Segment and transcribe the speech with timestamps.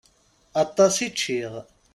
[0.63, 1.53] Aṭas i ččiɣ.